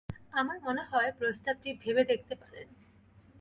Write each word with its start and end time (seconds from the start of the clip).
আমার 0.33 0.57
মনে 0.63 0.83
হয় 0.83 1.11
প্রস্তাবটি 1.11 1.69
ভেবে 1.81 2.03
দেখতে 2.03 2.33
পারেন। 2.35 2.67